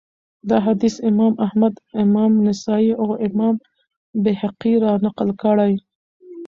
دا 0.49 0.57
حديث 0.65 0.95
امام 1.09 1.33
احمد 1.45 1.73
امام 2.03 2.31
نسائي، 2.47 2.91
او 3.01 3.09
امام 3.27 3.55
بيهقي 4.23 4.73
را 4.83 4.93
نقل 5.05 5.29
کړی 5.41 5.73